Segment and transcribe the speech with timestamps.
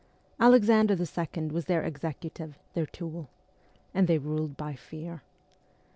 [0.39, 1.49] Alexander II.
[1.49, 3.29] was their executive, their tool.
[3.93, 5.21] And they ruled by fear.